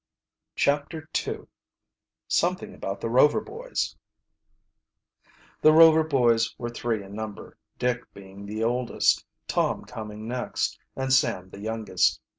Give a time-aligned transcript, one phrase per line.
[0.55, 1.41] CHAPTER II
[2.27, 3.95] SOMETHING ABOUT THE ROVER BOYS
[5.61, 11.13] The Rover boys were three in number, Dick being the oldest, Tom coming next, and
[11.13, 12.19] Sam the youngest.